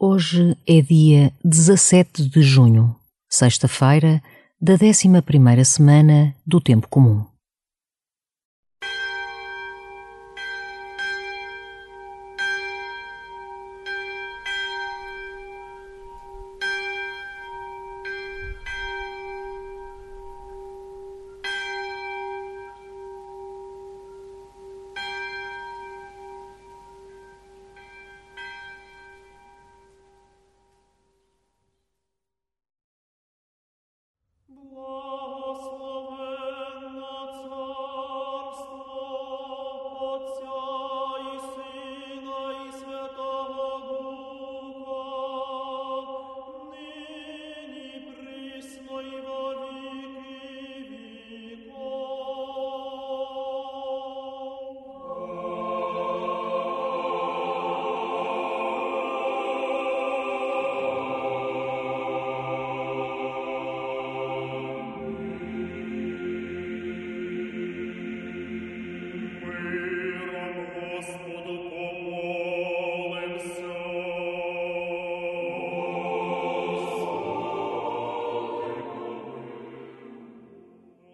Hoje 0.00 0.56
é 0.64 0.80
dia 0.80 1.32
17 1.44 2.28
de 2.28 2.40
junho, 2.40 2.94
sexta-feira 3.28 4.22
da 4.60 4.78
11ª 4.78 5.64
semana 5.64 6.36
do 6.46 6.60
Tempo 6.60 6.86
Comum. 6.86 7.24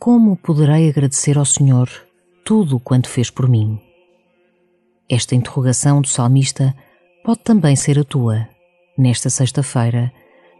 Como 0.00 0.34
poderei 0.34 0.88
agradecer 0.88 1.36
ao 1.36 1.44
Senhor 1.44 1.86
tudo 2.42 2.80
quanto 2.80 3.06
fez 3.06 3.28
por 3.28 3.46
mim? 3.46 3.78
Esta 5.06 5.34
interrogação 5.34 6.00
do 6.00 6.08
salmista 6.08 6.74
pode 7.22 7.40
também 7.40 7.76
ser 7.76 7.98
a 7.98 8.04
tua, 8.04 8.48
nesta 8.96 9.28
sexta-feira, 9.28 10.10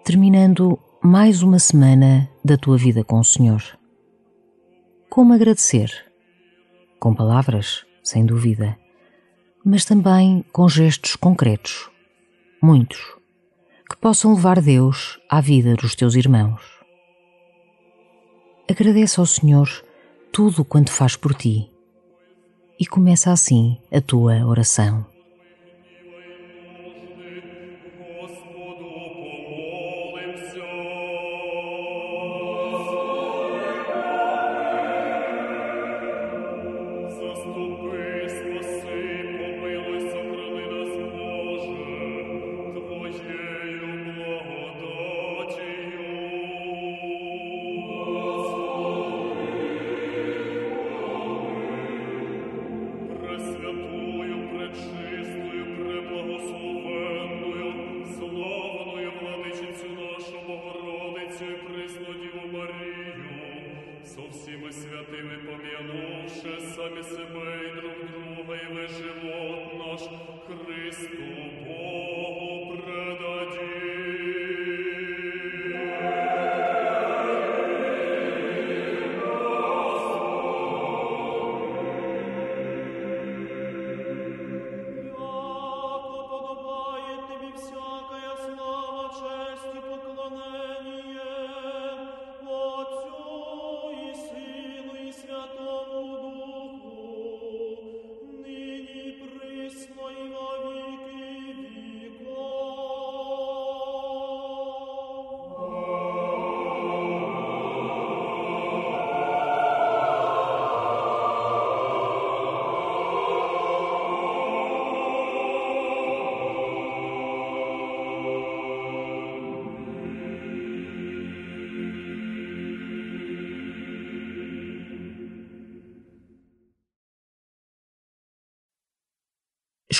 terminando 0.04 0.78
mais 1.02 1.42
uma 1.42 1.58
semana 1.58 2.28
da 2.44 2.58
tua 2.58 2.76
vida 2.76 3.02
com 3.02 3.18
o 3.18 3.24
Senhor. 3.24 3.62
Como 5.08 5.32
agradecer? 5.32 5.90
Com 6.98 7.14
palavras, 7.14 7.86
sem 8.04 8.26
dúvida, 8.26 8.76
mas 9.64 9.86
também 9.86 10.44
com 10.52 10.68
gestos 10.68 11.16
concretos, 11.16 11.90
muitos, 12.62 13.00
que 13.88 13.96
possam 13.96 14.34
levar 14.34 14.60
Deus 14.60 15.18
à 15.30 15.40
vida 15.40 15.76
dos 15.76 15.94
teus 15.94 16.14
irmãos. 16.14 16.79
Agradece 18.70 19.18
ao 19.18 19.26
Senhor 19.26 19.68
tudo 20.30 20.64
quanto 20.64 20.92
faz 20.92 21.16
por 21.16 21.34
ti 21.34 21.68
e 22.78 22.86
começa 22.86 23.32
assim 23.32 23.76
a 23.92 24.00
tua 24.00 24.46
oração. 24.46 25.04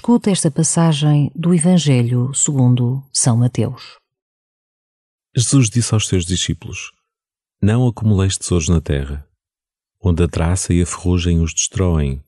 Escuta 0.01 0.31
esta 0.31 0.51
passagem 0.51 1.31
do 1.37 1.53
Evangelho 1.53 2.33
segundo 2.33 3.05
São 3.13 3.37
Mateus. 3.37 3.99
Jesus 5.37 5.69
disse 5.69 5.93
aos 5.93 6.09
seus 6.09 6.25
discípulos: 6.25 6.91
Não 7.61 7.87
acumuleis 7.87 8.39
tesouros 8.39 8.67
na 8.71 8.81
terra, 8.81 9.29
onde 10.03 10.23
a 10.23 10.27
traça 10.27 10.73
e 10.73 10.81
a 10.81 10.87
ferrugem 10.87 11.43
os 11.43 11.53
destroem, 11.53 12.25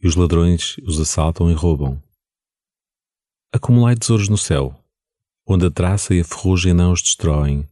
e 0.00 0.06
os 0.06 0.14
ladrões 0.14 0.76
os 0.84 1.00
assaltam 1.00 1.50
e 1.50 1.52
roubam. 1.52 2.00
Acumulai 3.52 3.96
tesouros 3.96 4.28
no 4.28 4.38
céu, 4.38 4.80
onde 5.44 5.66
a 5.66 5.70
traça 5.70 6.14
e 6.14 6.20
a 6.20 6.24
ferrugem 6.24 6.74
não 6.74 6.92
os 6.92 7.02
destroem, 7.02 7.68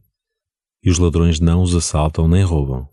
e 0.83 0.89
os 0.89 0.99
ladrões 0.99 1.39
não 1.39 1.63
os 1.63 1.73
assaltam 1.73 2.27
nem 2.27 2.43
roubam. 2.43 2.89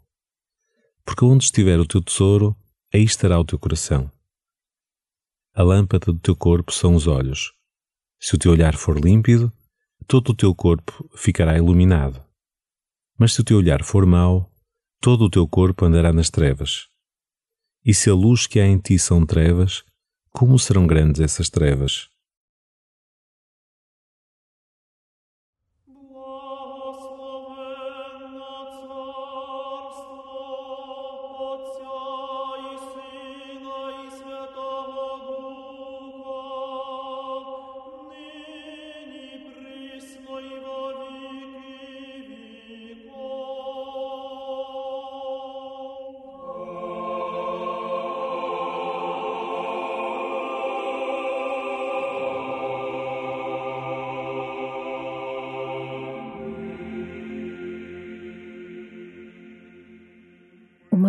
Porque 1.05 1.25
onde 1.25 1.43
estiver 1.43 1.81
o 1.81 1.87
teu 1.87 2.01
tesouro, 2.01 2.57
aí 2.95 3.03
estará 3.03 3.41
o 3.41 3.45
teu 3.45 3.59
coração. 3.59 4.09
A 5.55 5.63
lâmpada 5.63 6.07
do 6.07 6.19
teu 6.19 6.35
corpo 6.35 6.73
são 6.73 6.95
os 6.95 7.07
olhos. 7.07 7.53
Se 8.19 8.35
o 8.35 8.39
teu 8.39 8.53
olhar 8.53 8.75
for 8.75 8.99
límpido, 8.99 9.53
todo 10.07 10.31
o 10.31 10.35
teu 10.35 10.55
corpo 10.55 11.11
ficará 11.15 11.59
iluminado. 11.59 12.25
Mas 13.19 13.35
se 13.35 13.43
o 13.43 13.45
teu 13.45 13.59
olhar 13.59 13.85
for 13.85 14.07
mau, 14.07 14.51
todo 14.99 15.27
o 15.27 15.31
teu 15.31 15.47
corpo 15.47 15.85
andará 15.85 16.11
nas 16.11 16.31
trevas. 16.31 16.87
E 17.85 17.93
se 17.93 18.09
a 18.09 18.15
luz 18.15 18.47
que 18.47 18.61
há 18.61 18.67
em 18.67 18.79
ti 18.79 18.99
são 18.99 19.27
trevas, 19.27 19.85
como 20.31 20.59
serão 20.59 20.87
grandes 20.87 21.21
essas 21.21 21.51
trevas? 21.51 22.09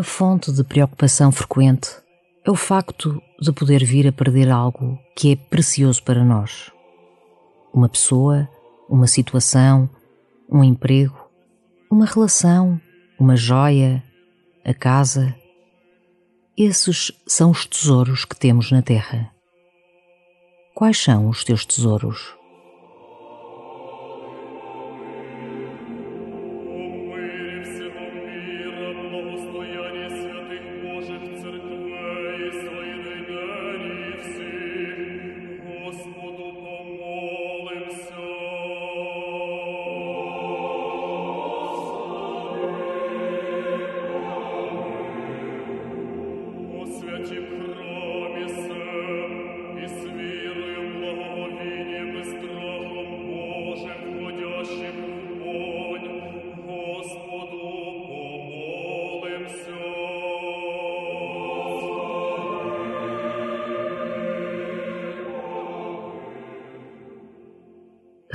Uma 0.04 0.10
fonte 0.10 0.52
de 0.52 0.66
preocupação 0.66 1.32
frequente 1.32 1.90
é 2.44 2.52
o 2.52 2.58
facto 2.58 3.24
de 3.40 3.54
poder 3.54 3.86
vir 3.86 4.06
a 4.06 4.12
perder 4.12 4.50
algo 4.50 5.00
que 5.16 5.32
é 5.32 5.36
precioso 5.38 6.04
para 6.04 6.26
nós. 6.26 6.70
Uma 7.74 7.88
pessoa, 7.88 8.50
uma 8.90 9.08
situação, 9.08 9.90
um 10.52 10.62
emprego, 10.62 11.18
uma 11.90 12.06
relação, 12.06 12.82
uma 13.18 13.38
joia, 13.38 14.04
a 14.66 14.74
casa. 14.74 15.34
Esses 16.58 17.14
são 17.26 17.52
os 17.52 17.66
tesouros 17.66 18.26
que 18.26 18.36
temos 18.36 18.72
na 18.72 18.82
Terra. 18.82 19.32
Quais 20.76 21.02
são 21.02 21.30
os 21.30 21.46
teus 21.46 21.66
tesouros? 21.66 22.36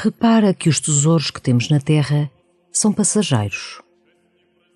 Repara 0.00 0.54
que 0.54 0.68
os 0.68 0.78
tesouros 0.78 1.28
que 1.28 1.42
temos 1.42 1.68
na 1.68 1.80
Terra 1.80 2.30
são 2.70 2.92
passageiros 2.92 3.82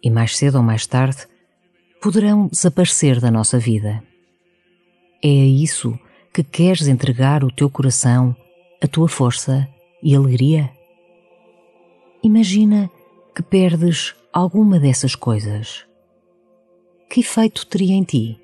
e 0.03 0.11
mais 0.11 0.37
cedo 0.37 0.57
ou 0.57 0.65
mais 0.65 0.85
tarde 0.85 1.29
poderão 2.01 2.49
desaparecer 2.49 3.21
da 3.21 3.31
nossa 3.31 3.57
vida. 3.57 4.03
É 5.23 5.29
a 5.29 5.47
isso 5.47 5.97
que 6.35 6.43
queres 6.43 6.89
entregar 6.89 7.45
o 7.45 7.53
teu 7.53 7.71
coração, 7.71 8.35
a 8.83 8.89
tua 8.89 9.09
força 9.09 9.69
e 10.03 10.13
alegria? 10.17 10.69
Imagina 12.21 12.91
que 13.33 13.45
perdes 13.45 14.17
alguma 14.33 14.81
dessas 14.81 15.15
coisas. 15.15 15.87
Que 17.09 17.21
efeito 17.21 17.65
teria 17.67 17.95
em 17.95 18.03
ti? 18.03 18.42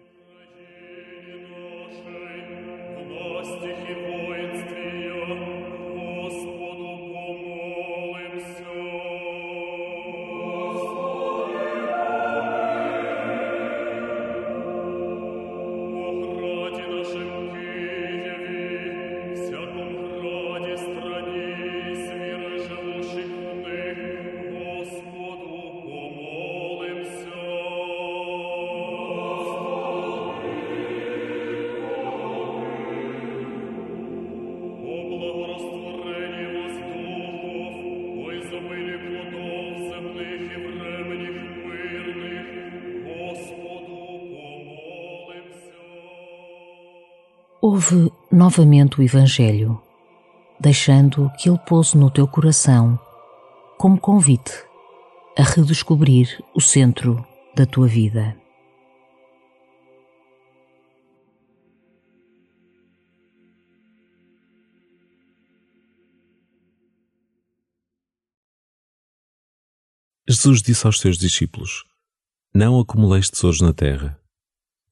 Ouve 47.79 48.13
novamente 48.33 48.99
o 48.99 49.05
Evangelho, 49.05 49.81
deixando 50.59 51.31
que 51.39 51.49
ele 51.49 51.59
pouse 51.59 51.97
no 51.97 52.11
teu 52.11 52.27
coração 52.27 52.99
como 53.79 54.01
convite 54.01 54.51
a 55.39 55.45
redescobrir 55.45 56.43
o 56.53 56.61
centro 56.61 57.25
da 57.55 57.65
tua 57.65 57.87
vida. 57.87 58.37
Jesus 70.29 70.63
disse 70.63 70.85
aos 70.85 70.99
seus 70.99 71.17
discípulos: 71.17 71.85
Não 72.53 72.81
acumuleis 72.81 73.31
tesouros 73.31 73.61
na 73.61 73.73
terra, 73.73 74.21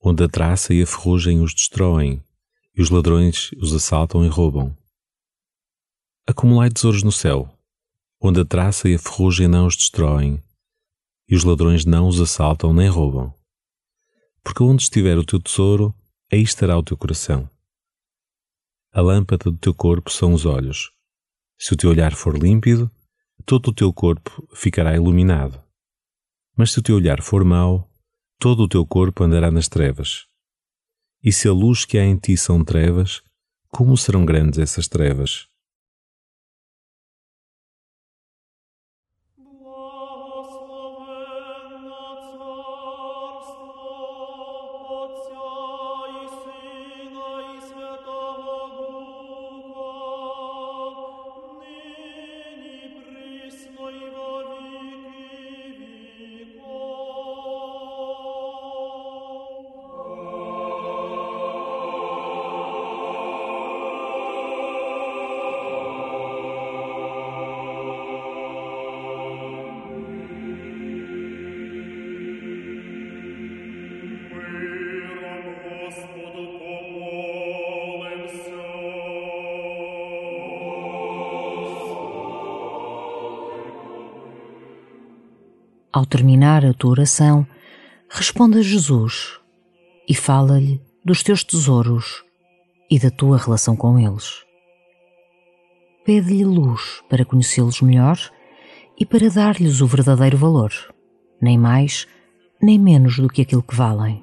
onde 0.01 0.23
a 0.23 0.29
traça 0.29 0.73
e 0.73 0.81
a 0.81 0.87
ferrugem 0.87 1.41
os 1.41 1.53
destroem 1.53 2.23
e 2.77 2.83
os 2.83 2.91
ladrões 2.91 3.51
os 3.53 3.73
assaltam 3.73 4.25
e 4.25 4.29
roubam. 4.29 4.77
Acumulai 6.27 6.69
tesouros 6.71 7.03
no 7.03 7.11
céu, 7.11 7.49
onde 8.21 8.41
a 8.41 8.45
traça 8.45 8.89
e 8.89 8.95
a 8.95 8.99
ferrugem 8.99 9.49
não 9.49 9.67
os 9.67 9.77
destroem, 9.77 10.43
e 11.29 11.35
os 11.35 11.43
ladrões 11.43 11.87
não 11.87 12.07
os 12.07 12.21
assaltam 12.21 12.75
nem 12.75 12.89
roubam. 12.89 13.33
Porque 14.45 14.63
onde 14.63 14.83
estiver 14.83 15.17
o 15.17 15.25
teu 15.25 15.41
tesouro, 15.41 15.95
aí 16.31 16.43
estará 16.43 16.77
o 16.79 16.83
teu 16.83 16.97
coração. 16.97 17.49
A 18.93 19.01
lâmpada 19.01 19.51
do 19.51 19.57
teu 19.57 19.75
corpo 19.75 20.11
são 20.11 20.35
os 20.35 20.45
olhos. 20.45 20.91
Se 21.59 21.73
o 21.73 21.77
teu 21.77 21.91
olhar 21.91 22.15
for 22.15 22.37
límpido, 22.39 22.91
todo 23.45 23.69
o 23.69 23.75
teu 23.75 23.93
corpo 23.93 24.47
ficará 24.55 24.95
iluminado. 24.95 25.63
Mas 26.57 26.73
se 26.73 26.79
o 26.79 26.83
teu 26.83 26.97
olhar 26.97 27.23
for 27.23 27.45
mau, 27.45 27.91
todo 28.39 28.63
o 28.63 28.69
teu 28.69 28.87
corpo 28.87 29.25
andará 29.25 29.51
nas 29.51 29.69
trevas. 29.69 30.27
E 31.27 31.33
se 31.33 31.49
a 31.49 31.53
luz 31.53 31.85
que 31.85 31.99
há 31.99 32.05
em 32.05 32.15
ti 32.15 32.37
são 32.37 32.63
trevas, 32.63 33.21
como 33.69 33.97
serão 33.97 34.25
grandes 34.25 34.61
essas 34.61 34.87
trevas? 34.87 35.49
Ao 85.97 86.05
terminar 86.05 86.63
a 86.63 86.75
tua 86.75 86.91
oração, 86.91 87.47
responda 88.11 88.59
a 88.59 88.63
Jesus 88.63 89.41
e 90.07 90.15
fala-lhe 90.15 90.79
dos 91.03 91.23
teus 91.23 91.43
tesouros 91.43 92.23
e 92.91 92.99
da 92.99 93.11
tua 93.11 93.39
relação 93.39 93.75
com 93.75 93.99
eles. 93.99 94.45
Pede-lhe 96.05 96.45
luz 96.45 97.03
para 97.09 97.25
conhecê-los 97.25 97.81
melhor 97.81 98.19
e 99.01 99.07
para 99.07 99.31
dar-lhes 99.31 99.81
o 99.81 99.87
verdadeiro 99.87 100.37
valor, 100.37 100.71
nem 101.41 101.57
mais 101.57 102.07
nem 102.61 102.79
menos 102.79 103.19
do 103.19 103.31
que 103.31 103.41
aquilo 103.41 103.63
que 103.63 103.75
valem. 103.75 104.23